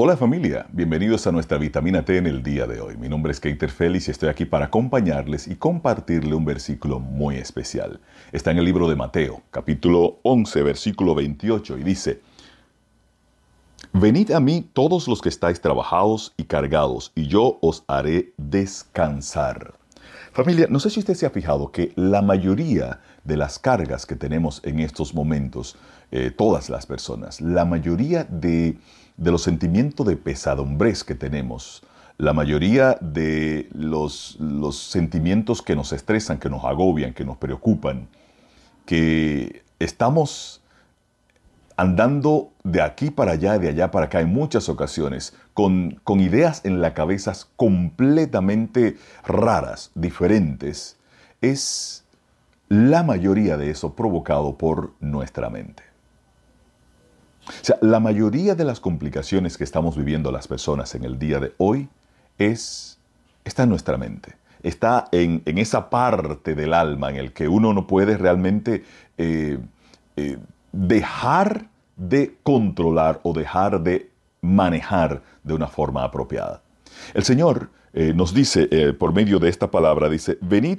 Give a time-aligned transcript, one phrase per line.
[0.00, 2.96] Hola familia, bienvenidos a nuestra vitamina T en el día de hoy.
[2.96, 7.34] Mi nombre es Keiter Félix y estoy aquí para acompañarles y compartirle un versículo muy
[7.34, 7.98] especial.
[8.30, 12.20] Está en el libro de Mateo, capítulo 11, versículo 28 y dice,
[13.92, 19.77] Venid a mí todos los que estáis trabajados y cargados y yo os haré descansar.
[20.38, 24.14] Familia, no sé si usted se ha fijado que la mayoría de las cargas que
[24.14, 25.74] tenemos en estos momentos,
[26.12, 28.78] eh, todas las personas, la mayoría de
[29.16, 31.82] los sentimientos de pesadumbres que tenemos,
[32.18, 38.06] la mayoría de los, los sentimientos que nos estresan, que nos agobian, que nos preocupan,
[38.86, 40.62] que estamos
[41.78, 46.64] andando de aquí para allá, de allá para acá en muchas ocasiones, con, con ideas
[46.64, 50.98] en la cabeza completamente raras, diferentes,
[51.40, 52.04] es
[52.68, 55.84] la mayoría de eso provocado por nuestra mente.
[57.46, 61.38] O sea, la mayoría de las complicaciones que estamos viviendo las personas en el día
[61.38, 61.88] de hoy
[62.38, 62.98] es,
[63.44, 64.34] está en nuestra mente.
[64.64, 68.84] Está en, esa parte del alma en el que uno no puede realmente
[69.16, 69.60] eh,
[70.16, 70.38] eh,
[70.72, 76.62] dejar de controlar o dejar de manejar de una forma apropiada.
[77.14, 80.78] El Señor eh, nos dice por medio de esta palabra, dice, venid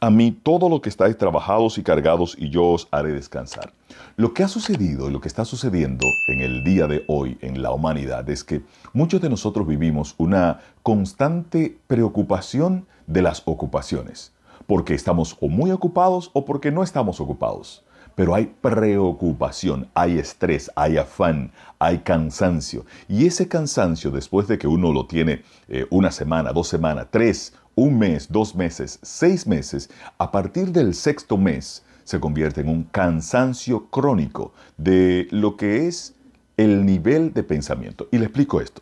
[0.00, 3.72] a mí todo lo que estáis trabajados y cargados y yo os haré descansar.
[4.16, 7.62] Lo que ha sucedido y lo que está sucediendo en el día de hoy en
[7.62, 8.62] la humanidad es que
[8.92, 14.32] muchos de nosotros vivimos una constante preocupación de las ocupaciones,
[14.66, 17.82] porque estamos o muy ocupados o porque no estamos ocupados.
[18.16, 22.84] Pero hay preocupación, hay estrés, hay afán, hay cansancio.
[23.08, 27.52] Y ese cansancio, después de que uno lo tiene eh, una semana, dos semanas, tres
[27.76, 32.84] un mes, dos meses, seis meses, a partir del sexto mes se convierte en un
[32.84, 36.14] cansancio crónico de lo que es
[36.56, 38.08] el nivel de pensamiento.
[38.10, 38.80] Y le explico esto.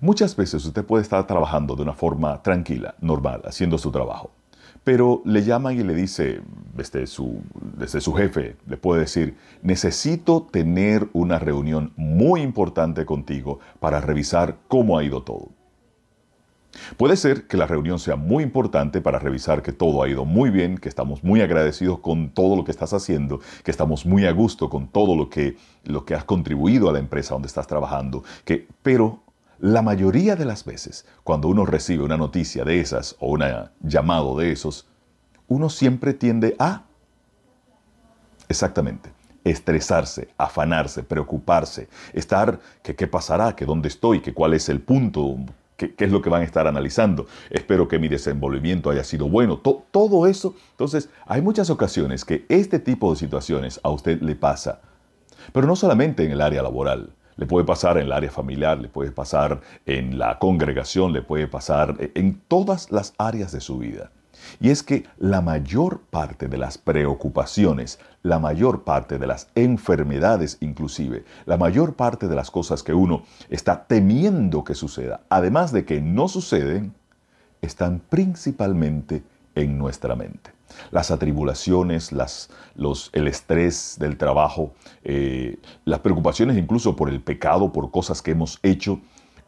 [0.00, 4.30] Muchas veces usted puede estar trabajando de una forma tranquila, normal, haciendo su trabajo,
[4.88, 6.40] pero le llaman y le dice,
[6.74, 7.42] desde su,
[7.76, 14.56] desde su jefe, le puede decir, necesito tener una reunión muy importante contigo para revisar
[14.66, 15.50] cómo ha ido todo.
[16.96, 20.48] Puede ser que la reunión sea muy importante para revisar que todo ha ido muy
[20.48, 24.32] bien, que estamos muy agradecidos con todo lo que estás haciendo, que estamos muy a
[24.32, 28.24] gusto con todo lo que, lo que has contribuido a la empresa donde estás trabajando,
[28.46, 29.20] que, pero
[29.60, 33.42] la mayoría de las veces, cuando uno recibe una noticia de esas o un
[33.80, 34.86] llamado de esos,
[35.48, 36.84] uno siempre tiende a,
[38.48, 39.10] exactamente,
[39.44, 45.36] estresarse, afanarse, preocuparse, estar, que qué pasará, que dónde estoy, que cuál es el punto,
[45.76, 47.26] qué, es lo que van a estar analizando.
[47.50, 49.58] Espero que mi desenvolvimiento haya sido bueno.
[49.58, 50.54] todo eso.
[50.72, 54.80] Entonces, hay muchas ocasiones que este tipo de situaciones a usted le pasa.
[55.52, 57.10] Pero no solamente en el área laboral.
[57.38, 61.46] Le puede pasar en el área familiar, le puede pasar en la congregación, le puede
[61.46, 64.10] pasar en todas las áreas de su vida.
[64.60, 70.58] Y es que la mayor parte de las preocupaciones, la mayor parte de las enfermedades
[70.60, 75.84] inclusive, la mayor parte de las cosas que uno está temiendo que suceda, además de
[75.84, 76.92] que no suceden,
[77.62, 79.22] están principalmente
[79.54, 80.57] en nuestra mente.
[80.90, 82.10] Las atribulaciones,
[83.12, 84.72] el estrés del trabajo,
[85.04, 89.00] eh, las preocupaciones incluso por el pecado, por cosas que hemos hecho,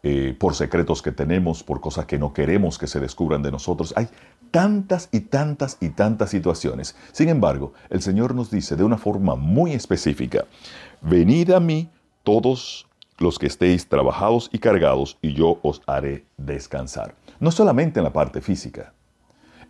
[0.03, 3.93] eh, por secretos que tenemos, por cosas que no queremos que se descubran de nosotros.
[3.95, 4.07] Hay
[4.49, 6.95] tantas y tantas y tantas situaciones.
[7.11, 10.45] Sin embargo, el Señor nos dice de una forma muy específica,
[11.01, 11.89] venid a mí
[12.23, 12.87] todos
[13.19, 17.13] los que estéis trabajados y cargados, y yo os haré descansar.
[17.39, 18.93] No solamente en la parte física,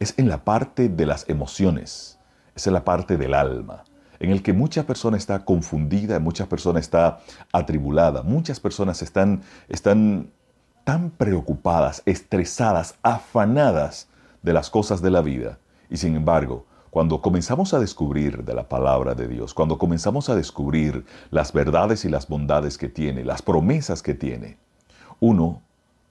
[0.01, 2.17] es en la parte de las emociones,
[2.55, 3.83] es en la parte del alma,
[4.19, 7.19] en el que mucha persona está confundida, muchas personas está
[7.53, 10.31] atribulada, muchas personas están, están
[10.85, 14.07] tan preocupadas, estresadas, afanadas
[14.41, 15.59] de las cosas de la vida.
[15.87, 20.35] Y sin embargo, cuando comenzamos a descubrir de la palabra de Dios, cuando comenzamos a
[20.35, 24.57] descubrir las verdades y las bondades que tiene, las promesas que tiene,
[25.19, 25.61] uno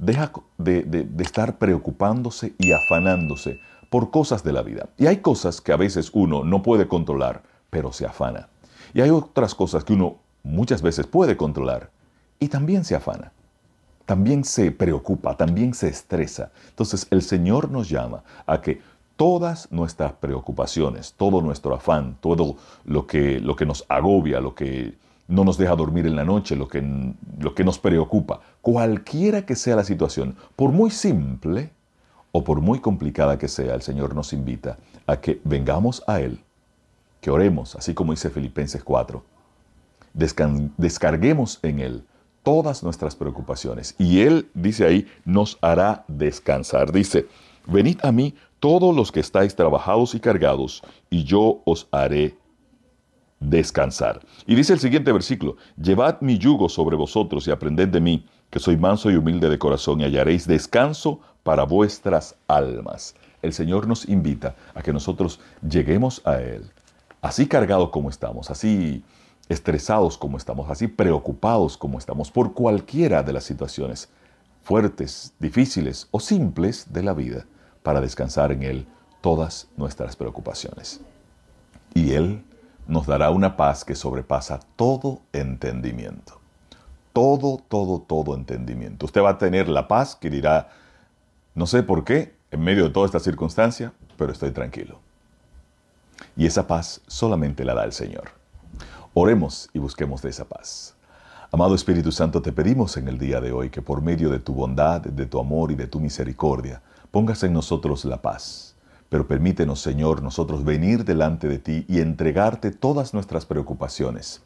[0.01, 3.61] deja de, de, estar preocupándose y afanándose
[3.91, 4.89] por cosas de la vida.
[4.97, 8.49] Y hay cosas que a veces uno no puede controlar, pero se afana.
[8.95, 11.91] Y hay otras cosas que uno muchas veces puede controlar
[12.39, 13.33] y también se afana.
[14.07, 16.51] También se preocupa, también se estresa.
[16.71, 18.81] Entonces el Señor nos llama a que
[19.17, 24.95] todas nuestras preocupaciones, todo nuestro afán, todo lo que, lo que nos agobia, lo que
[25.31, 26.85] no nos deja dormir en la noche, lo que,
[27.39, 28.41] lo que nos preocupa.
[28.61, 31.71] Cualquiera que sea la situación, por muy simple
[32.33, 36.41] o por muy complicada que sea, el Señor nos invita a que vengamos a Él,
[37.21, 39.23] que oremos, así como dice Filipenses 4,
[40.77, 42.05] descarguemos en Él
[42.43, 46.91] todas nuestras preocupaciones y Él, dice ahí, nos hará descansar.
[46.93, 47.27] Dice,
[47.67, 52.37] venid a mí todos los que estáis trabajados y cargados, y yo os haré
[53.41, 54.21] descansar.
[54.47, 58.59] Y dice el siguiente versículo, llevad mi yugo sobre vosotros y aprended de mí, que
[58.59, 63.15] soy manso y humilde de corazón, y hallaréis descanso para vuestras almas.
[63.43, 66.71] El Señor nos invita a que nosotros lleguemos a Él,
[67.23, 69.03] así cargados como estamos, así
[69.49, 74.11] estresados como estamos, así preocupados como estamos por cualquiera de las situaciones
[74.63, 77.47] fuertes, difíciles o simples de la vida,
[77.83, 78.87] para descansar en Él
[79.23, 81.01] todas nuestras preocupaciones.
[81.95, 82.45] Y Él
[82.91, 86.41] nos dará una paz que sobrepasa todo entendimiento.
[87.13, 89.07] Todo, todo, todo entendimiento.
[89.07, 90.69] Usted va a tener la paz que dirá,
[91.55, 94.99] no sé por qué, en medio de toda esta circunstancia, pero estoy tranquilo.
[96.37, 98.31] Y esa paz solamente la da el Señor.
[99.15, 100.97] Oremos y busquemos de esa paz.
[101.53, 104.53] Amado Espíritu Santo, te pedimos en el día de hoy que por medio de tu
[104.53, 108.70] bondad, de tu amor y de tu misericordia, pongas en nosotros la paz
[109.11, 114.41] pero permítenos, Señor, nosotros venir delante de ti y entregarte todas nuestras preocupaciones,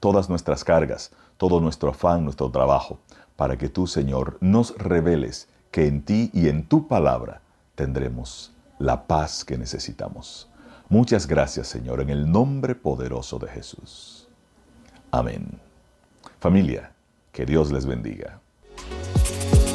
[0.00, 2.98] todas nuestras cargas, todo nuestro afán, nuestro trabajo,
[3.36, 7.40] para que tú, Señor, nos reveles que en ti y en tu palabra
[7.76, 10.50] tendremos la paz que necesitamos.
[10.88, 14.28] Muchas gracias, Señor, en el nombre poderoso de Jesús.
[15.12, 15.60] Amén.
[16.40, 16.92] Familia,
[17.32, 18.40] que Dios les bendiga.